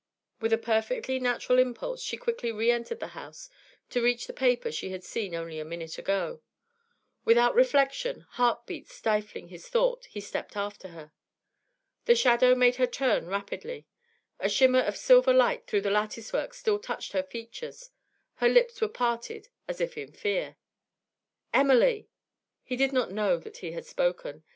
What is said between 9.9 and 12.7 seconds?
he stepped after her. The shadow